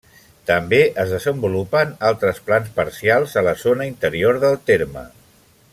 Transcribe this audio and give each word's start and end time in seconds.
També 0.49 0.79
es 1.03 1.11
desenvolupen 1.15 1.91
altres 2.09 2.41
plans 2.49 2.73
parcials 2.79 3.37
a 3.43 3.45
la 3.49 3.57
zona 3.65 3.91
interior 3.93 4.41
del 4.47 4.59
terme. 4.71 5.05